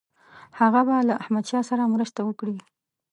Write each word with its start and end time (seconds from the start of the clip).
هغه 0.59 0.81
به 0.87 0.95
له 1.07 1.13
احمدشاه 1.23 1.67
سره 1.69 1.83
مرسته 1.93 2.19
وکړي. 2.25 2.57